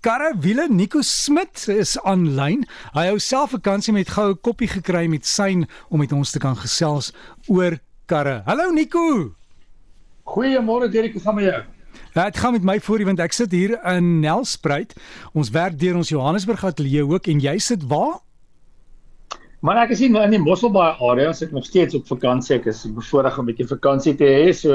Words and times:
karre 0.00 0.32
wiele 0.40 0.66
Nico 0.68 1.02
Smit 1.04 1.66
is 1.68 1.98
aanlyn. 2.08 2.64
Hy 2.94 3.04
hou 3.10 3.18
self 3.20 3.52
vakansie 3.52 3.92
met 3.92 4.08
goue 4.08 4.36
koppie 4.40 4.68
gekry 4.70 5.04
met 5.12 5.28
syn 5.28 5.66
om 5.90 6.00
met 6.00 6.12
ons 6.16 6.32
te 6.32 6.40
kan 6.40 6.56
gesels 6.56 7.10
oor 7.52 7.76
karre. 8.08 8.40
Hallo 8.46 8.70
Nico. 8.72 9.34
Goeiemôre 10.30 10.88
Derek, 10.92 11.18
hoe 11.18 11.22
gaan 11.22 11.36
met 11.36 11.50
jou? 11.50 11.60
Ja, 12.14 12.24
dit 12.24 12.40
gaan 12.40 12.56
met 12.56 12.64
my 12.64 12.78
voor 12.80 13.04
want 13.04 13.20
ek 13.20 13.36
sit 13.36 13.52
hier 13.52 13.76
in 13.92 14.20
Nelspruit. 14.24 14.96
Ons 15.36 15.52
werk 15.52 15.76
deur 15.78 16.00
ons 16.00 16.08
Johannesburg 16.08 16.64
ateljee 16.64 17.04
ook 17.04 17.28
en 17.28 17.44
jy 17.44 17.58
sit 17.60 17.84
waar? 17.90 18.22
Maar 19.60 19.82
ek 19.84 19.92
is 19.92 20.00
hier 20.00 20.16
in 20.16 20.32
die 20.32 20.40
Mosselbaai 20.40 20.96
area, 21.04 21.34
so 21.36 21.44
ek 21.44 21.52
nog 21.52 21.66
steeds 21.68 21.94
op 21.98 22.06
vakansie. 22.08 22.56
Ek 22.56 22.70
is 22.72 22.86
bevoorreg 22.88 23.36
om 23.36 23.44
'n 23.44 23.52
bietjie 23.52 23.68
vakansie 23.68 24.14
te 24.16 24.24
hê, 24.24 24.54
so 24.56 24.72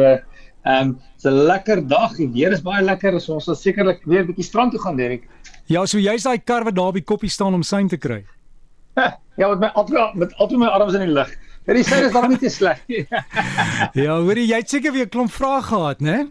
ehm 0.66 0.82
um, 0.82 0.94
dit's 0.98 1.26
'n 1.30 1.46
lekker 1.48 1.88
dag. 1.88 2.16
Die 2.18 2.30
weer 2.34 2.52
is 2.52 2.62
baie 2.62 2.84
lekker, 2.84 3.20
so 3.22 3.34
ons 3.34 3.46
sal 3.46 3.56
sekerlik 3.56 4.02
weer 4.06 4.24
'n 4.24 4.28
bietjie 4.32 4.44
strand 4.44 4.72
toe 4.72 4.82
gaan, 4.82 4.98
Derek. 4.98 5.28
Ja, 5.66 5.86
so 5.86 5.98
jy's 5.98 6.24
daai 6.24 6.40
kar 6.44 6.64
wat 6.64 6.76
daar 6.76 6.92
by 6.94 7.02
koppie 7.02 7.30
staan 7.30 7.54
om 7.54 7.64
syn 7.64 7.88
te 7.88 7.98
kry. 7.98 8.26
Ja, 9.38 9.50
met 9.50 9.60
my 9.60 9.68
altyd 9.76 10.16
met 10.16 10.34
altyd 10.40 10.60
my 10.60 10.68
arms 10.72 10.94
in 10.94 11.02
die 11.02 11.12
lug. 11.12 11.32
Ja, 11.68 11.74
die 11.74 11.84
syn 11.84 12.06
is 12.06 12.14
nog 12.14 12.28
nie 12.30 12.38
te 12.38 12.50
sleg 12.50 12.80
nie. 12.88 13.02
ja, 14.06 14.16
hoorie, 14.16 14.46
jy 14.48 14.62
het 14.62 14.70
seker 14.70 14.94
weer 14.94 15.06
'n 15.06 15.10
klomp 15.10 15.32
vrae 15.32 15.62
gehad, 15.62 16.00
né? 16.00 16.30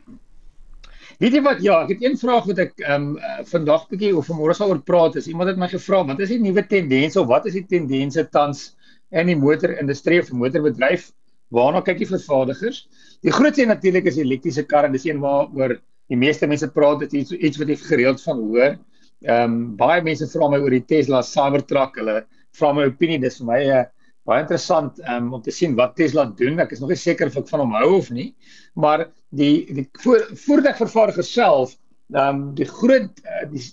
Weet 1.19 1.35
jy 1.37 1.43
wat? 1.43 1.61
Ja, 1.63 1.83
ek 1.83 1.93
het 1.95 2.03
een 2.03 2.17
vraag 2.19 2.49
wat 2.49 2.59
ek 2.59 2.73
ehm 2.81 3.11
um, 3.17 3.45
vandag 3.51 3.85
bietjie 3.91 4.15
of 4.17 4.27
vanmôre 4.31 4.57
sal 4.57 4.73
oor 4.73 4.81
praat. 4.81 5.19
Is 5.21 5.29
iemand 5.29 5.53
het 5.53 5.61
my 5.61 5.69
gevra, 5.69 6.05
wat 6.05 6.21
is 6.21 6.33
die 6.33 6.41
nuwe 6.41 6.65
tendense 6.67 7.21
of 7.21 7.29
wat 7.29 7.47
is 7.47 7.53
die 7.53 7.67
tendense 7.67 8.25
tans 8.31 8.73
in 9.13 9.27
die 9.27 9.37
motorindustrie 9.37 10.23
of 10.23 10.33
motorbedryf? 10.33 11.11
Waarna 11.53 11.83
kyk 11.85 11.99
die 11.99 12.09
vervaardigers? 12.09 12.85
Die 13.25 13.33
grootste 13.33 13.63
een 13.63 13.73
natuurlik 13.73 14.09
is 14.11 14.19
elektriese 14.19 14.65
karre. 14.69 14.93
Dis 14.93 15.05
een 15.05 15.21
waaroor 15.21 15.79
die 16.13 16.19
meeste 16.21 16.47
mense 16.47 16.69
praat, 16.73 17.01
dit 17.05 17.15
is 17.21 17.33
iets 17.33 17.61
wat 17.61 17.69
jy 17.69 17.77
gereeld 17.81 18.23
van 18.23 18.41
hoor. 18.41 18.79
Ehm 19.25 19.45
um, 19.45 19.59
baie 19.77 20.03
mense 20.05 20.29
vra 20.29 20.51
my 20.53 20.61
oor 20.61 20.75
die 20.75 20.85
Tesla 20.85 21.23
Cybertruck. 21.25 21.97
Hulle 22.01 22.25
vra 22.59 22.73
my 22.77 22.89
opinie. 22.91 23.21
Dis 23.23 23.39
vir 23.41 23.47
my 23.49 23.61
'n 23.65 23.77
uh, 23.79 23.85
baie 24.29 24.41
interessant 24.41 25.01
um, 25.09 25.33
om 25.37 25.43
te 25.43 25.53
sien 25.53 25.77
wat 25.77 25.97
Tesla 25.97 26.25
doen. 26.27 26.61
Ek 26.61 26.73
is 26.73 26.81
nog 26.81 26.93
nie 26.93 27.01
seker 27.01 27.29
of 27.29 27.37
ek 27.37 27.49
van 27.49 27.65
hom 27.65 27.77
hou 27.77 27.97
of 27.99 28.11
nie, 28.11 28.35
maar 28.75 29.09
die 29.31 29.65
die 29.73 29.87
voertuigvervaardiger 30.03 31.25
self, 31.25 31.77
ehm 32.13 32.29
um, 32.29 32.45
die 32.59 32.69
groot 32.69 33.25
uh, 33.25 33.47
die 33.53 33.65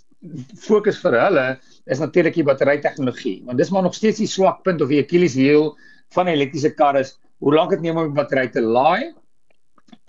fokus 0.61 0.99
vir 1.01 1.17
hulle 1.17 1.45
is 1.89 1.99
natuurlik 1.99 2.35
die 2.37 2.45
battery 2.45 2.77
tegnologie, 2.81 3.41
want 3.45 3.57
dis 3.57 3.71
maar 3.73 3.83
nog 3.83 3.95
steeds 3.97 4.21
die 4.21 4.29
swak 4.29 4.61
punt 4.63 4.81
of 4.81 4.91
die 4.93 5.01
Achilles 5.01 5.33
heel 5.33 5.71
van 6.13 6.29
elektriese 6.29 6.69
karre 6.77 7.01
is 7.01 7.15
hoe 7.41 7.53
lank 7.53 7.73
dit 7.73 7.81
neem 7.81 7.97
om 7.97 8.09
die 8.09 8.17
battery 8.17 8.47
te 8.53 8.61
laai 8.61 9.13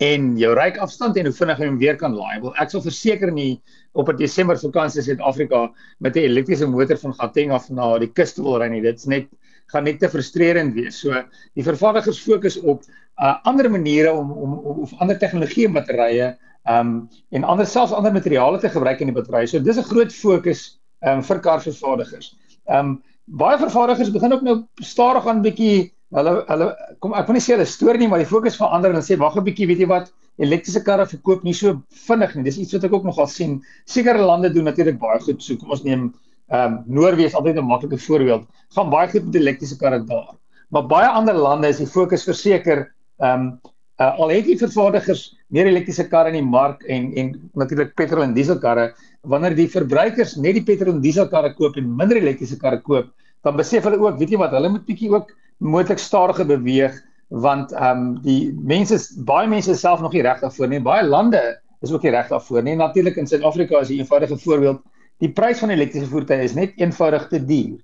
en 0.03 0.33
jou 0.39 0.51
ryk 0.57 0.77
afstand 0.81 1.17
en 1.17 1.27
hoe 1.29 1.35
vinnig 1.35 1.59
jy 1.59 1.67
hom 1.69 1.77
weer 1.81 1.97
kan 1.99 2.15
laai. 2.15 2.41
Wel 2.41 2.53
ek 2.61 2.71
sal 2.71 2.83
verseker 2.83 3.31
nie 3.31 3.61
op 3.93 4.09
'n 4.09 4.17
Desember 4.17 4.57
vakansie 4.57 5.01
in 5.01 5.05
Suid-Afrika 5.05 5.69
met 5.99 6.15
'n 6.15 6.29
elektriese 6.29 6.67
motor 6.67 6.97
van 6.97 7.13
Gauteng 7.13 7.51
af 7.51 7.69
na 7.69 7.97
die 7.99 8.07
kus 8.07 8.37
wil 8.37 8.59
ry 8.61 8.69
nie. 8.69 8.81
Dit's 8.81 9.05
net 9.07 9.27
gaan 9.71 9.83
net 9.83 9.99
te 9.99 10.09
frustrerend 10.09 10.73
wees. 10.75 10.99
So 10.99 11.23
die 11.55 11.63
vervaardigers 11.63 12.19
fokus 12.19 12.59
op 12.61 12.83
uh, 13.21 13.37
ander 13.43 13.69
maniere 13.69 14.11
om 14.11 14.31
om 14.31 14.53
of 14.83 14.93
ander 14.99 15.17
tegnologieë 15.17 15.65
in 15.65 15.73
batterye 15.73 16.37
um 16.69 17.09
en 17.31 17.43
ander 17.43 17.65
selfs 17.65 17.93
ander 17.93 18.13
materiale 18.13 18.59
te 18.59 18.69
gebruik 18.69 19.01
in 19.01 19.07
die 19.07 19.15
batterye. 19.15 19.47
So 19.47 19.59
dis 19.59 19.77
'n 19.77 19.83
groot 19.83 20.13
fokus 20.13 20.79
um 21.05 21.23
vir 21.23 21.39
karvervaardigers. 21.39 22.35
Um 22.67 23.03
baie 23.25 23.57
vervaardigers 23.57 24.11
begin 24.11 24.33
ook 24.33 24.41
nou 24.41 24.63
stadig 24.81 25.27
aan 25.27 25.37
'n 25.37 25.41
bietjie 25.41 25.92
hulle 26.13 26.33
hulle 26.47 26.67
kom 26.99 27.13
ek 27.13 27.27
wil 27.27 27.37
nie 27.37 27.45
sê 27.45 27.55
hulle 27.55 27.65
stoor 27.65 27.97
nie, 27.97 28.07
maar 28.07 28.21
die 28.21 28.29
fokus 28.29 28.57
verander 28.59 28.93
en 28.93 29.01
sê 29.05 29.17
wag 29.17 29.37
'n 29.37 29.43
bietjie, 29.43 29.67
weet 29.67 29.79
jy 29.79 29.87
wat? 29.87 30.11
Elektriese 30.37 30.83
karre 30.83 31.05
verkoop 31.05 31.43
nie 31.43 31.53
so 31.53 31.81
vinnig 32.07 32.35
nie. 32.35 32.43
Dis 32.43 32.57
iets 32.57 32.73
wat 32.73 32.83
ek 32.83 32.93
ook 32.93 33.03
nogal 33.05 33.27
sien. 33.27 33.61
Sekere 33.85 34.21
lande 34.21 34.49
doen 34.53 34.65
natuurlik 34.65 34.99
baie 34.99 35.19
goed. 35.19 35.41
So 35.41 35.55
kom 35.57 35.71
ons 35.71 35.83
neem 35.83 36.13
Ehm 36.51 36.73
um, 36.73 36.83
Noorwe 36.95 37.23
is 37.25 37.35
altyd 37.35 37.57
'n 37.57 37.65
maklike 37.65 37.97
voorbeeld. 37.97 38.43
Gaan 38.75 38.89
baie 38.89 39.07
goed 39.09 39.25
met 39.25 39.35
elektriese 39.35 39.77
karre 39.77 40.03
daar. 40.03 40.35
Maar 40.69 40.85
baie 40.87 41.07
ander 41.07 41.33
lande 41.33 41.67
is 41.67 41.77
die 41.77 41.87
fokus 41.87 42.23
verseker 42.23 42.91
ehm 43.19 43.39
um, 43.39 43.59
uh, 44.01 44.19
al 44.19 44.29
het 44.29 44.45
die 44.45 44.57
vervaardigers 44.57 45.23
meer 45.47 45.69
elektriese 45.71 46.07
karre 46.09 46.33
in 46.33 46.37
die 46.41 46.49
mark 46.57 46.83
en 46.83 47.13
en 47.15 47.31
natuurlik 47.53 47.95
petrol 47.95 48.23
en 48.23 48.33
diesel 48.33 48.59
karre, 48.59 48.93
wanneer 49.21 49.55
die 49.55 49.69
verbruikers 49.69 50.35
net 50.35 50.59
die 50.59 50.63
petrol 50.63 50.93
en 50.93 51.01
diesel 51.01 51.27
karre 51.27 51.53
koop 51.53 51.77
en 51.77 51.95
minder 51.95 52.17
elektriese 52.17 52.59
karre 52.59 52.81
koop, 52.81 53.09
dan 53.43 53.55
besef 53.55 53.83
hulle 53.83 53.97
ook, 53.97 54.19
weet 54.19 54.29
jy 54.29 54.37
wat, 54.37 54.51
hulle 54.51 54.69
moet 54.69 54.85
bietjie 54.85 55.11
ook 55.13 55.31
moontlik 55.57 55.99
stadiger 55.99 56.45
beweeg 56.45 57.01
want 57.27 57.71
ehm 57.71 57.97
um, 57.97 58.21
die 58.21 58.53
mense 58.61 58.99
baie 59.25 59.47
mense 59.47 59.75
self 59.75 60.01
nog 60.01 60.13
nie 60.13 60.21
reg 60.21 60.39
daarvoor 60.39 60.67
nie. 60.67 60.81
Baie 60.81 61.03
lande 61.03 61.41
is 61.81 61.91
ook 61.91 62.03
nie 62.03 62.11
reg 62.11 62.27
daarvoor 62.29 62.63
nie. 62.63 62.75
Natuurlik 62.75 63.15
in 63.17 63.27
Suid-Afrika 63.27 63.79
is 63.79 63.89
'n 63.89 63.99
eenvoudige 64.03 64.37
voorbeeld 64.37 64.81
die 65.17 65.31
prys 65.31 65.59
van 65.59 65.69
elektriese 65.69 66.09
voertuie 66.09 66.43
is 66.43 66.53
net 66.53 66.73
eenvoudig 66.77 67.27
te 67.27 67.39
duur. 67.45 67.79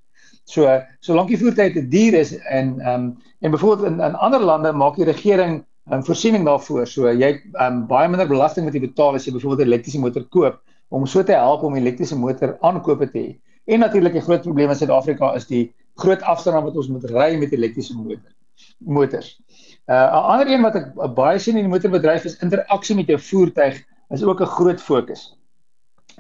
So 0.49 0.67
solank 0.99 1.29
die 1.29 1.37
voertuie 1.37 1.73
te 1.73 1.87
duur 1.87 2.13
is 2.13 2.37
en 2.37 2.79
ehm 2.79 2.93
um, 2.93 3.17
en 3.39 3.51
byvoorbeeld 3.51 3.91
in 3.91 3.99
in 3.99 4.15
ander 4.15 4.41
lande 4.41 4.71
maak 4.71 4.95
die 4.95 5.05
regering 5.05 5.53
'n 5.59 5.63
um, 5.93 5.93
ehm, 5.93 6.03
voorsiening 6.03 6.45
daarvoor. 6.45 6.87
So 6.87 7.11
jy 7.11 7.41
ehm 7.53 7.65
um, 7.65 7.87
baie 7.87 8.09
minder 8.09 8.27
belasting 8.27 8.65
moet 8.65 8.73
jy 8.73 8.81
betaal 8.87 9.15
as 9.15 9.25
jy 9.25 9.33
byvoorbeeld 9.33 9.67
'n 9.67 9.71
elektriese 9.71 9.99
motor 9.99 10.23
koop 10.29 10.61
om 10.89 11.05
so 11.05 11.23
te 11.23 11.31
help 11.31 11.63
om 11.63 11.73
'n 11.73 11.81
elektriese 11.81 12.17
motor 12.17 12.57
aankoop 12.61 12.99
te 13.11 13.19
hê. 13.19 13.39
En 13.65 13.79
natuurlik 13.79 14.13
die 14.13 14.21
groot 14.21 14.41
probleem 14.41 14.69
in 14.69 14.75
Suid-Afrika 14.75 15.33
is 15.35 15.47
die 15.47 15.73
groot 16.03 16.21
afstande 16.21 16.61
wat 16.65 16.77
ons 16.81 16.89
moet 16.93 17.05
ry 17.11 17.35
met 17.39 17.53
elektriese 17.55 17.95
motor 17.97 18.31
motors. 18.77 19.39
Uh 19.87 19.95
'n 19.95 20.23
ander 20.31 20.47
een 20.47 20.61
wat 20.61 20.75
ek 20.75 20.87
baie 21.15 21.39
sien 21.39 21.57
in 21.57 21.67
die 21.67 21.73
motorbedryf 21.73 22.25
is 22.25 22.39
interaksie 22.43 22.95
met 22.95 23.07
jou 23.07 23.19
voertuig 23.19 23.83
is 24.09 24.23
ook 24.23 24.41
'n 24.41 24.53
groot 24.57 24.81
fokus. 24.81 25.35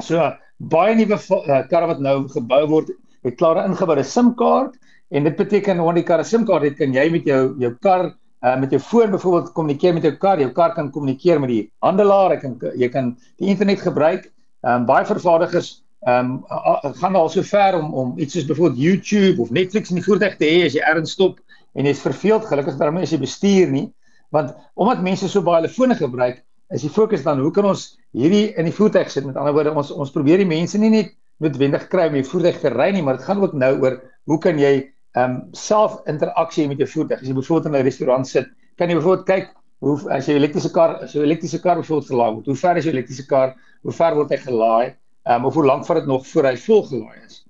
So 0.01 0.31
baie 0.57 0.95
nuwe 0.95 1.17
uh, 1.17 1.67
karre 1.67 1.87
wat 1.87 1.99
nou 1.99 2.27
gebou 2.27 2.67
word, 2.67 2.89
het 3.23 3.35
klare 3.35 3.65
ingeboude 3.67 4.03
SIM-kaart 4.03 4.75
en 5.09 5.23
dit 5.23 5.35
beteken 5.35 5.77
wanneer 5.77 6.03
die 6.03 6.09
kar 6.09 6.19
'n 6.19 6.25
SIM-kaart 6.25 6.63
het, 6.63 6.77
kan 6.77 6.93
jy 6.93 7.09
met 7.09 7.23
jou 7.23 7.55
jou 7.59 7.73
kar 7.81 8.15
uh, 8.43 8.59
met 8.59 8.71
jou 8.71 8.79
foon 8.81 9.11
byvoorbeeld 9.11 9.51
kommunikeer 9.51 9.93
met 9.93 10.03
jou 10.03 10.15
kar, 10.15 10.39
jou 10.39 10.51
kar 10.51 10.73
kan 10.73 10.91
kommunikeer 10.91 11.39
met 11.39 11.49
die 11.49 11.71
handelaar, 11.79 12.31
jy 12.31 12.39
kan 12.39 12.57
jy 12.75 12.89
kan 12.89 13.17
die 13.37 13.47
internet 13.47 13.79
gebruik. 13.79 14.31
Um, 14.61 14.85
baie 14.85 15.05
vervaardigers 15.05 15.83
ehm 16.07 16.43
um, 16.47 16.93
gaan 16.95 17.15
al 17.15 17.29
so 17.29 17.43
ver 17.43 17.75
om 17.75 17.93
om 17.93 18.13
iets 18.17 18.33
soos 18.33 18.45
byvoorbeeld 18.47 18.79
YouTube 18.79 19.41
of 19.41 19.49
Netflix 19.51 19.89
in 19.89 19.99
die 19.99 20.03
voertuig 20.03 20.37
te 20.39 20.47
hê 20.47 20.65
as 20.65 20.75
jy 20.77 20.83
ergens 20.87 21.11
stop 21.11 21.39
en 21.75 21.85
jy's 21.85 21.99
verveeld, 21.99 22.45
gelukkig 22.47 22.77
daarmee 22.79 23.03
as 23.03 23.11
jy 23.11 23.19
bestuur 23.19 23.71
nie, 23.71 23.89
want 24.31 24.53
omdat 24.79 25.03
mense 25.03 25.27
so 25.27 25.43
baie 25.43 25.59
hulle 25.59 25.71
fone 25.73 25.95
gebruik, 25.99 26.39
is 26.73 26.85
die 26.85 26.91
fokus 26.93 27.25
dan 27.25 27.41
hoe 27.43 27.51
kan 27.51 27.65
ons 27.65 27.97
hierdie 28.15 28.53
in 28.57 28.69
die 28.69 28.73
voertuig 28.73 29.11
sit? 29.11 29.25
Met 29.25 29.37
ander 29.37 29.53
woorde 29.53 29.73
ons 29.75 29.91
ons 29.91 30.13
probeer 30.13 30.41
die 30.41 30.49
mense 30.49 30.79
nie 30.79 30.91
net 30.93 31.11
noodwendig 31.43 31.87
kry 31.91 32.07
om 32.09 32.17
die 32.19 32.25
voertuig 32.27 32.59
te 32.61 32.71
ry 32.73 32.89
nie 32.95 33.03
maar 33.03 33.19
dit 33.19 33.27
gaan 33.27 33.43
ook 33.43 33.55
nou 33.57 33.71
oor 33.83 33.99
hoe 34.29 34.39
kan 34.43 34.59
jy 34.59 34.73
ehm 35.17 35.23
um, 35.25 35.37
self 35.57 35.99
interaksie 36.07 36.67
met 36.69 36.79
jou 36.79 36.87
voertuig? 36.87 37.23
As 37.23 37.27
jy 37.27 37.35
byvoorbeeld 37.35 37.73
in 37.73 37.79
'n 37.79 37.87
restaurant 37.87 38.27
sit 38.27 38.47
kan 38.77 38.89
jy 38.89 38.95
byvoorbeeld 38.99 39.27
kyk 39.27 39.51
hoe 39.83 39.95
as 40.13 40.27
jy 40.27 40.35
elektriese 40.37 40.71
kar 40.71 40.99
as 41.03 41.13
jy 41.15 41.23
elektriese 41.25 41.59
kar 41.63 41.79
byvoorbeeld 41.81 42.11
gelaai 42.11 42.31
word 42.35 42.45
hoe 42.45 42.55
ver 42.55 42.77
is 42.77 42.85
jou 42.85 42.93
elektriese 42.93 43.25
kar? 43.27 43.55
Hoe 43.83 43.93
ver 43.95 44.15
word 44.15 44.29
hy 44.29 44.37
gelaai 44.37 44.95
um, 45.35 45.45
of 45.45 45.53
hoe 45.53 45.65
lank 45.65 45.85
vat 45.85 46.01
dit 46.01 46.07
nog 46.07 46.27
voor 46.27 46.51
hy 46.51 46.55
vol 46.57 46.83
gelaai 46.83 47.19
is 47.25 47.43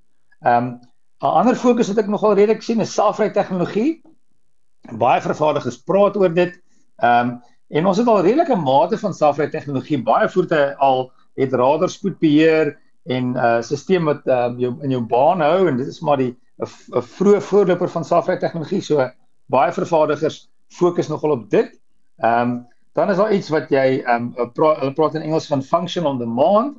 ehm 0.46 0.58
um, 0.58 0.80
'n 1.20 1.36
ander 1.42 1.56
fokus 1.56 1.88
wat 1.88 1.98
ek 1.98 2.08
nogal 2.08 2.34
redelik 2.34 2.62
sien 2.64 2.80
is 2.80 2.94
selfry 2.94 3.30
tegnologie 3.30 4.02
baie 4.92 5.22
vervaardigers 5.22 5.84
praat 5.84 6.18
oor 6.18 6.34
dit 6.34 6.62
ehm 7.04 7.30
um, 7.30 7.40
En 7.70 7.86
ons 7.86 7.98
het 7.98 8.08
al 8.10 8.24
redelike 8.26 8.56
mate 8.58 8.98
van 8.98 9.14
selfry 9.14 9.46
tegnologie. 9.54 10.00
Baie 10.02 10.30
voertuie 10.30 10.74
al 10.82 11.12
het 11.40 11.54
radarspoedbeheer 11.54 12.72
en 13.06 13.32
'n 13.32 13.38
uh, 13.38 13.62
stelsel 13.62 14.04
wat 14.04 14.26
um, 14.28 14.58
jou 14.60 14.74
in 14.84 14.90
jou 14.90 15.02
baan 15.02 15.42
hou 15.42 15.68
en 15.70 15.78
dit 15.78 15.88
is 15.88 16.02
maar 16.02 16.18
die 16.18 16.36
'n 16.58 17.02
vroeë 17.02 17.42
voorloper 17.42 17.90
van 17.90 18.06
selfry 18.06 18.38
tegnologie. 18.38 18.82
So 18.82 19.10
baie 19.46 19.72
vervaardigers 19.72 20.50
fokus 20.68 21.08
nogal 21.08 21.32
op 21.32 21.50
dit. 21.50 21.80
Ehm 22.18 22.42
um, 22.42 22.68
dan 22.94 23.10
is 23.10 23.18
daar 23.18 23.34
iets 23.34 23.50
wat 23.50 23.70
jy 23.70 24.02
ehm 24.02 24.34
um, 24.38 24.52
pra, 24.54 24.76
hulle 24.80 24.94
praat 24.94 25.16
in 25.16 25.22
Engels 25.22 25.48
van 25.48 25.64
function 25.64 26.06
on 26.06 26.18
demand. 26.18 26.78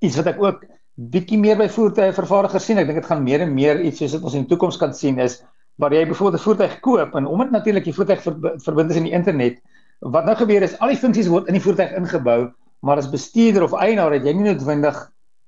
Iets 0.00 0.16
wat 0.16 0.26
ek 0.32 0.42
ook 0.42 0.64
bietjie 1.12 1.38
meer 1.40 1.56
by 1.56 1.68
voertuie 1.72 2.12
vervaardigers 2.16 2.66
sien. 2.66 2.78
Ek 2.80 2.88
dink 2.88 3.00
dit 3.00 3.08
gaan 3.08 3.22
meer 3.24 3.44
en 3.44 3.54
meer 3.54 3.80
iets 3.80 4.02
soos 4.02 4.16
dit 4.16 4.24
ons 4.24 4.36
in 4.36 4.44
die 4.44 4.52
toekoms 4.52 4.78
kan 4.80 4.92
sien 4.96 5.20
is 5.20 5.40
waar 5.80 5.94
jy 5.96 6.04
byvoorbeeld 6.04 6.40
'n 6.40 6.44
voertuig 6.44 6.80
koop 6.84 7.14
en 7.16 7.26
omdat 7.26 7.50
natuurlik 7.50 7.84
die 7.84 7.94
voertuig 7.94 8.20
ver, 8.22 8.34
verbind 8.60 8.90
is 8.90 8.96
in 8.96 9.06
die 9.08 9.16
internet, 9.16 9.62
wat 10.00 10.24
nou 10.24 10.34
gebeur 10.36 10.62
is 10.62 10.78
al 10.78 10.92
die 10.92 11.00
funksies 11.00 11.28
word 11.28 11.48
in 11.48 11.56
die 11.56 11.62
voertuig 11.62 11.94
ingebou, 11.96 12.52
maar 12.84 12.98
as 12.98 13.08
bestuurder 13.08 13.62
of 13.62 13.72
eienaar 13.72 14.12
het 14.12 14.24
jy 14.24 14.32
nie 14.32 14.44
noodwendig 14.50 14.98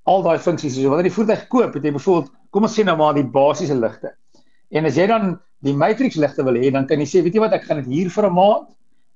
al 0.05 0.23
daai 0.23 0.39
funksies 0.39 0.75
so 0.75 0.89
wanneer 0.89 1.05
jy 1.05 1.11
die 1.11 1.17
voertuig 1.19 1.49
koop, 1.49 1.75
het 1.75 1.85
jy 1.85 1.93
byvoorbeeld 1.93 2.33
kom 2.51 2.63
ons 2.63 2.79
sê 2.79 2.85
nou 2.85 2.97
maar 2.97 3.15
die 3.15 3.29
basiese 3.29 3.75
ligte. 3.75 4.15
En 4.71 4.85
as 4.85 4.97
jy 4.97 5.07
dan 5.07 5.39
die 5.61 5.75
matrix 5.75 6.17
ligte 6.17 6.45
wil 6.45 6.57
hê, 6.57 6.73
dan 6.73 6.87
kan 6.87 6.99
jy 6.99 7.07
sê, 7.07 7.23
weet 7.23 7.35
jy 7.35 7.41
wat, 7.45 7.53
ek 7.53 7.69
gaan 7.69 7.83
dit 7.85 7.93
hier 7.93 8.11
vir 8.11 8.27
'n 8.27 8.35
maand 8.35 8.69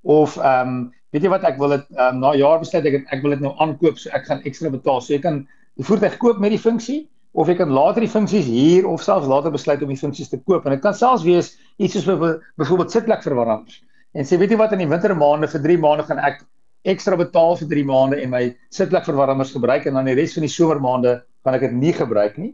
of 0.03 0.37
ehm 0.37 0.69
um, 0.69 0.93
weet 1.17 1.27
jy 1.27 1.33
wat, 1.33 1.49
ek 1.49 1.59
wil 1.61 1.75
dit 1.75 1.91
um, 1.97 2.23
na 2.23 2.33
jaar 2.37 2.63
besluit 2.63 2.87
ek 2.93 3.03
ek 3.15 3.25
wil 3.25 3.35
dit 3.37 3.45
nou 3.45 3.55
aankoop, 3.65 3.99
so 3.99 4.13
ek 4.17 4.29
gaan 4.29 4.45
ekstra 4.49 4.73
betaal. 4.73 5.01
So 5.01 5.17
jy 5.17 5.23
kan 5.25 5.43
die 5.81 5.87
voertuig 5.89 6.19
koop 6.23 6.41
met 6.45 6.55
die 6.55 6.63
funksie 6.63 7.07
of 7.37 7.51
jy 7.51 7.57
kan 7.59 7.73
later 7.73 8.05
die 8.05 8.13
funksies 8.13 8.47
hier 8.49 8.87
of 8.89 9.03
selfs 9.05 9.29
later 9.29 9.53
besluit 9.53 9.83
om 9.85 9.93
die 9.93 10.01
funksies 10.01 10.31
te 10.33 10.39
koop 10.41 10.65
en 10.65 10.73
dit 10.73 10.85
kan 10.85 10.97
selfs 10.97 11.25
wees 11.27 11.53
iets 11.77 11.99
soos 11.99 12.07
byvoorbeeld 12.09 12.95
sitplek 12.95 13.25
verwarmers 13.27 13.83
en 14.17 14.25
sê 14.25 14.39
weet 14.41 14.55
jy 14.55 14.61
wat 14.61 14.73
in 14.73 14.81
die 14.81 14.89
wintermaande 14.89 15.51
vir 15.53 15.65
3 15.67 15.77
maande 15.83 16.07
gaan 16.09 16.23
ek 16.25 16.41
ekstra 16.89 17.19
betaal 17.21 17.59
vir 17.61 17.71
3 17.75 17.85
maande 17.91 18.21
en 18.23 18.33
my 18.33 18.43
sitplekverwarmers 18.75 19.53
gebruik 19.57 19.89
en 19.89 19.99
dan 19.99 20.09
die 20.09 20.17
res 20.17 20.37
van 20.37 20.47
die 20.47 20.53
somermaande 20.53 21.17
kan 21.45 21.59
ek 21.59 21.67
dit 21.67 21.77
nie 21.77 21.95
gebruik 21.95 22.39
nie. 22.41 22.53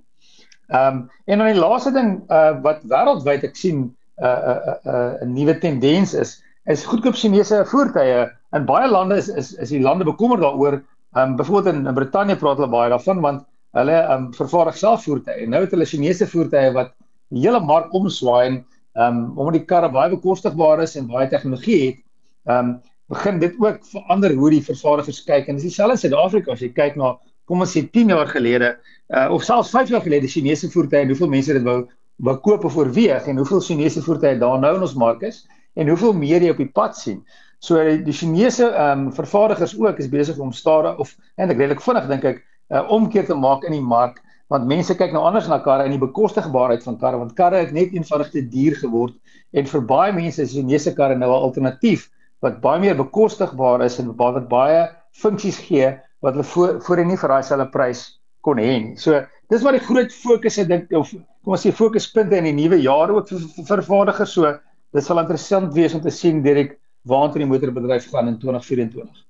Ehm 0.73 1.03
um, 1.03 1.03
en 1.27 1.43
dan 1.43 1.53
die 1.53 1.61
laaste 1.61 1.93
ding 1.95 2.15
uh 2.33 2.55
wat 2.65 2.85
wêreldwyd 2.89 3.45
ek 3.49 3.59
sien 3.59 3.83
'n 3.83 4.25
uh, 4.25 4.29
'n 4.29 4.51
uh, 4.53 4.77
'n 4.85 4.95
uh, 4.95 5.27
'n 5.27 5.35
nuwe 5.37 5.59
tendens 5.61 6.15
is 6.15 6.41
is 6.67 6.87
goedkoop 6.87 7.15
Chinese 7.15 7.65
voertuie. 7.67 8.31
In 8.57 8.67
baie 8.69 8.89
lande 8.91 9.17
is 9.17 9.29
is 9.29 9.55
is 9.55 9.73
die 9.73 9.81
lande 9.81 10.05
bekommerd 10.05 10.43
daaroor. 10.45 10.83
Ehm 11.17 11.31
um, 11.31 11.37
byvoorbeeld 11.37 11.75
in, 11.75 11.87
in 11.87 11.95
Brittanje 11.95 12.37
praat 12.37 12.61
hulle 12.61 12.71
baie 12.73 12.91
daarvan 12.91 13.21
want 13.21 13.45
hulle 13.79 13.97
ehm 13.97 14.27
um, 14.27 14.31
vervaardig 14.37 14.77
self 14.77 15.05
voertuie. 15.09 15.49
Nou 15.49 15.63
het 15.65 15.75
hulle 15.75 15.89
Chinese 15.89 16.29
voertuie 16.29 16.73
wat 16.77 16.95
die 17.33 17.45
hele 17.47 17.61
mark 17.61 17.93
omswaai 17.97 18.47
en 18.47 18.57
ehm 18.95 19.19
um, 19.19 19.39
omdat 19.39 19.61
die 19.61 19.67
karre 19.75 19.91
baie 19.93 20.13
bekostigbaar 20.13 20.83
is 20.85 20.97
en 20.97 21.09
baie 21.09 21.29
tegnologie 21.29 21.81
het. 21.87 22.03
Ehm 22.49 22.73
um, 22.73 22.81
begin 23.13 23.39
dit 23.39 23.55
ook 23.61 23.81
verander 23.85 24.33
hoe 24.33 24.51
die 24.55 24.65
vervaardigers 24.65 25.25
kyk 25.29 25.49
en 25.49 25.59
dis 25.59 25.69
dieselfde 25.69 25.99
in 25.99 26.03
Suid-Afrika 26.03 26.53
as 26.55 26.63
jy 26.65 26.71
kyk 26.73 26.97
na 26.97 27.17
kom 27.51 27.61
ons 27.65 27.75
sê 27.77 27.83
10 27.85 28.13
jaar 28.15 28.31
gelede 28.31 28.71
uh, 29.13 29.29
of 29.35 29.45
selfs 29.45 29.73
5 29.75 29.93
jaar 29.93 30.05
gelede 30.05 30.31
Chinese 30.31 30.71
voertuie 30.73 31.03
en 31.03 31.13
hoeveel 31.13 31.33
mense 31.35 31.57
dit 31.57 31.67
wou 31.67 31.83
wou 32.23 32.37
koop 32.47 32.65
of 32.69 32.77
oorweeg 32.79 33.27
en 33.29 33.41
hoeveel 33.43 33.61
Chinese 33.61 34.03
voertuie 34.07 34.39
daar 34.41 34.61
nou 34.63 34.75
in 34.79 34.87
ons 34.87 34.95
mark 34.95 35.25
is 35.29 35.43
en 35.75 35.89
hoeveel 35.89 36.15
meer 36.17 36.45
jy 36.45 36.53
op 36.53 36.61
die 36.61 36.71
pad 36.79 36.97
sien. 36.97 37.23
So 37.63 37.79
die 37.79 38.13
Chinese 38.13 38.73
ehm 38.73 39.07
um, 39.07 39.13
vervaardigers 39.15 39.77
ook 39.79 39.99
is 40.03 40.11
besig 40.11 40.39
om 40.43 40.53
stare 40.53 40.97
of 40.99 41.15
eintlik 41.37 41.61
redelik 41.61 41.83
vinnig 41.85 42.09
dink 42.11 42.25
ek 42.25 42.39
'n 42.43 42.75
uh, 42.75 42.91
omkeer 42.91 43.27
te 43.29 43.37
maak 43.39 43.63
in 43.69 43.77
die 43.77 43.85
mark 43.95 44.19
want 44.51 44.67
mense 44.67 44.97
kyk 44.99 45.13
nou 45.15 45.23
anders 45.23 45.47
na 45.49 45.61
karre 45.63 45.85
en 45.87 45.95
die 45.95 46.03
bekostigbaarheid 46.03 46.83
van 46.83 46.99
karre 46.99 47.21
want 47.21 47.37
karre 47.39 47.61
het 47.63 47.71
net 47.73 47.95
eenvoudig 47.95 48.33
te 48.33 48.43
duur 48.57 48.75
geword 48.81 49.15
en 49.53 49.71
vir 49.75 49.87
baie 49.93 50.13
mense 50.13 50.43
is 50.43 50.57
Chinese 50.57 50.95
karre 50.99 51.15
nou 51.15 51.31
'n 51.31 51.47
alternatief 51.49 52.11
wat 52.43 52.59
baie 52.67 52.83
meer 52.83 52.99
bekostigbaar 52.99 53.87
is 53.87 54.01
en 54.03 54.11
wat 54.17 54.49
baie 54.51 54.83
funksies 55.23 55.63
gee 55.69 55.95
wat 56.21 56.35
hulle 56.35 56.51
voor 56.55 56.83
voor 56.83 57.05
nie 57.07 57.21
vir 57.23 57.35
daai 57.37 57.43
selfe 57.47 57.71
prys 57.71 58.03
kon 58.43 58.59
hê 58.59 58.75
nie. 58.83 58.97
So 58.97 59.23
dis 59.51 59.63
wat 59.63 59.79
die 59.79 59.87
groot 59.87 60.11
fokus 60.11 60.59
ek 60.59 60.69
dink 60.69 60.93
of 60.99 61.15
kom 61.15 61.55
ons 61.55 61.63
sê 61.63 61.71
fokuspunte 61.71 62.37
in 62.37 62.51
die 62.51 62.59
nuwe 62.59 62.83
jaar 62.83 63.11
ook 63.11 63.29
vir 63.29 63.67
vervaardigers. 63.71 64.35
So 64.35 64.59
dit 64.93 65.05
sal 65.05 65.23
interessant 65.23 65.75
wees 65.75 65.95
om 65.95 66.03
te 66.03 66.11
sien 66.11 66.43
Derek 66.43 66.82
waartoe 67.09 67.43
die 67.43 67.51
motorbedryf 67.51 68.09
gaan 68.11 68.31
in 68.31 68.39
2024. 68.39 69.25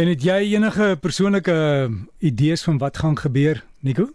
En 0.00 0.08
het 0.08 0.22
jy 0.24 0.38
enige 0.54 0.96
persoonlike 1.00 1.56
idees 2.18 2.62
van 2.64 2.78
wat 2.80 2.96
gaan 2.96 3.16
gebeur, 3.18 3.64
Nico? 3.80 4.08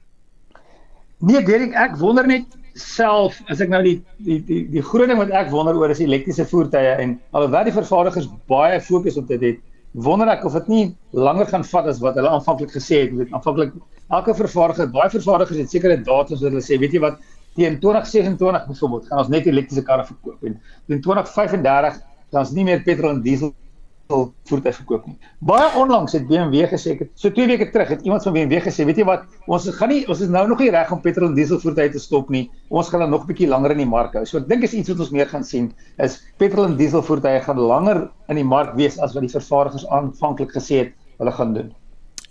Nee, 1.17 1.43
Derek, 1.45 1.73
ek 1.73 1.97
wonder 2.01 2.27
net 2.29 2.57
self 2.77 3.39
as 3.49 3.61
ek 3.61 3.71
nou 3.73 3.81
die 3.85 3.95
die 4.25 4.37
die 4.45 4.59
die 4.73 4.83
groot 4.85 5.09
ding 5.09 5.17
wat 5.17 5.33
ek 5.33 5.49
wonder 5.53 5.77
oor 5.77 5.93
is 5.93 6.01
elektriese 6.01 6.45
voertuie 6.49 6.93
en 7.01 7.15
alhoewel 7.33 7.69
die 7.69 7.73
vervaardigers 7.73 8.27
baie 8.49 8.77
fokus 8.81 9.17
op 9.17 9.29
dit 9.31 9.41
het, 9.41 9.61
wonder 9.93 10.29
ek 10.29 10.45
of 10.45 10.53
dit 10.59 10.69
nie 10.73 10.83
langer 11.17 11.49
gaan 11.49 11.65
vat 11.65 11.89
as 11.89 12.01
wat 12.03 12.19
hulle 12.19 12.29
aanvanklik 12.29 12.73
gesê 12.73 13.03
het. 13.05 13.15
Dit 13.17 13.33
aanvanklik 13.33 13.73
elke 14.13 14.35
vervaardiger, 14.37 14.91
baie 14.93 15.09
vervaardigers 15.13 15.63
het 15.63 15.73
sekere 15.73 15.97
datums 15.97 16.41
wat 16.43 16.51
hulle 16.51 16.63
sê, 16.63 16.77
weet 16.81 16.93
jy 16.95 17.01
wat, 17.03 17.17
teen 17.57 17.79
2026 17.81 18.67
byvoorbeeld 18.67 19.07
gaan 19.09 19.23
ons 19.23 19.33
net 19.33 19.47
elektriese 19.49 19.83
karre 19.85 20.05
verkoop 20.05 20.45
en 20.45 20.59
teen 20.87 21.01
2035 21.01 21.97
dan 22.37 22.45
is 22.45 22.53
nie 22.53 22.67
meer 22.67 22.83
petrol 22.85 23.15
en 23.15 23.23
diesel 23.25 23.55
voertuie 24.47 24.71
verkoop 24.71 25.07
nie. 25.09 25.15
Baie 25.43 25.67
onlangs 25.79 26.13
het 26.15 26.27
BMW 26.29 26.67
gesê 26.71 26.93
ek 26.95 27.01
het 27.03 27.09
so 27.19 27.33
2 27.33 27.47
weke 27.49 27.67
terug 27.73 27.89
het 27.91 28.05
iemand 28.07 28.23
van 28.23 28.35
BMW 28.37 28.61
gesê, 28.63 28.85
weet 28.87 29.01
jy 29.01 29.07
wat, 29.07 29.25
ons 29.51 29.67
gaan 29.75 29.91
nie 29.91 30.03
ons 30.07 30.21
is 30.23 30.31
nou 30.31 30.45
nog 30.47 30.61
nie 30.63 30.69
reg 30.71 30.91
om 30.95 31.01
petrol 31.03 31.31
en 31.31 31.35
diesel 31.35 31.59
voertuie 31.59 31.91
te 31.91 31.99
stop 31.99 32.31
nie. 32.33 32.45
Ons 32.69 32.91
gaan 32.93 33.03
dan 33.03 33.11
nog 33.11 33.25
'n 33.25 33.31
bietjie 33.33 33.49
langer 33.51 33.75
in 33.75 33.83
die 33.83 33.89
mark 33.89 34.13
hou. 34.15 34.25
So 34.25 34.37
ek 34.37 34.47
dink 34.47 34.63
is 34.63 34.73
iets 34.73 34.89
wat 34.89 34.99
ons 34.99 35.11
meer 35.11 35.27
gaan 35.27 35.43
sien 35.43 35.73
is 35.97 36.21
petrol 36.37 36.65
en 36.65 36.77
diesel 36.77 37.03
voertuie 37.03 37.41
gaan 37.41 37.59
langer 37.59 38.09
in 38.29 38.35
die 38.35 38.47
mark 38.47 38.75
wees 38.75 38.99
as 38.99 39.13
wat 39.13 39.27
die 39.27 39.33
vervaardigers 39.33 39.87
aanvanklik 39.87 40.51
gesê 40.51 40.85
het 40.85 40.93
hulle 41.19 41.31
gaan 41.31 41.53
doen. 41.53 41.73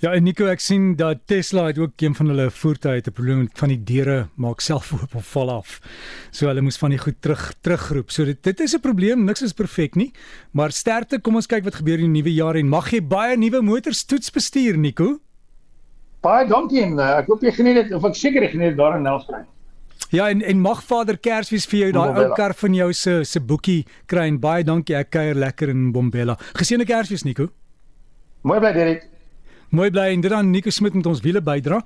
Ja, 0.04 0.10
en 0.12 0.26
Nico, 0.26 0.44
ek 0.52 0.60
sien 0.60 0.90
dat 1.00 1.22
Tesla 1.25 1.70
het 1.70 1.78
ook 1.81 2.02
een 2.04 2.12
van 2.14 2.28
hulle 2.28 2.50
voertuie 2.52 3.00
te 3.00 3.10
probleem 3.10 3.38
met 3.46 3.56
van 3.56 3.70
die 3.72 3.78
deure 3.81 4.16
maak 4.37 4.60
self 4.60 4.90
oop 4.93 5.14
of 5.16 5.31
val 5.32 5.48
af. 5.54 5.78
So 6.37 6.50
hulle 6.50 6.60
moes 6.60 6.76
van 6.76 6.93
die 6.93 6.98
goed 7.00 7.16
terug 7.25 7.46
terugroep. 7.64 8.12
So 8.12 8.28
dit 8.28 8.43
dit 8.44 8.60
is 8.60 8.75
'n 8.76 8.84
probleem, 8.84 9.25
niks 9.25 9.43
is 9.43 9.56
perfek 9.56 9.96
nie. 9.96 10.12
Maar 10.52 10.70
sterkte, 10.70 11.19
kom 11.19 11.37
ons 11.37 11.46
kyk 11.46 11.64
wat 11.64 11.81
gebeur 11.81 11.98
in 11.98 12.12
die 12.12 12.20
nuwe 12.20 12.34
jaar 12.34 12.56
en 12.56 12.69
mag 12.69 12.93
jy 12.93 13.00
baie 13.00 13.37
nuwe 13.37 13.62
motors 13.62 14.04
toets 14.04 14.31
bestuur, 14.31 14.76
Nico. 14.76 15.19
Baie 16.20 16.46
dankie 16.46 16.82
en 16.82 16.98
uh, 16.98 17.16
ek 17.19 17.26
hoop 17.26 17.40
jy 17.43 17.52
geniet 17.52 17.75
dit 17.75 17.93
of 17.93 18.04
ek 18.04 18.14
seker 18.14 18.48
geniet 18.50 18.69
dit 18.69 18.76
daar 18.76 18.96
in 18.96 19.02
Nelspruit. 19.02 19.46
Ja 20.10 20.28
en 20.28 20.43
en 20.43 20.60
mag 20.60 20.84
Vader 20.84 21.16
Kersfees 21.16 21.66
vir 21.66 21.78
jou 21.81 21.93
daai 21.93 22.25
ou 22.25 22.34
kar 22.34 22.54
van 22.54 22.75
jou 22.75 22.93
se 22.93 23.25
se 23.25 23.40
boekie 23.40 23.87
kry 24.06 24.28
en 24.28 24.38
baie 24.38 24.62
dankie 24.62 24.94
ek 24.94 25.10
kuier 25.10 25.34
lekker 25.34 25.69
in 25.69 25.93
Bombela. 25.93 26.37
Geseënde 26.54 26.84
Kersfees 26.84 27.25
Nico. 27.25 27.48
Mooi 28.43 28.60
bly 28.60 28.72
Derek. 28.72 29.15
Mooi 29.74 29.90
bly 29.90 30.12
en 30.14 30.20
dit 30.22 30.30
dan 30.30 30.50
Nico 30.50 30.70
Smit 30.70 30.94
met 30.94 31.06
ons 31.06 31.20
wiele 31.20 31.42
bydra. 31.42 31.82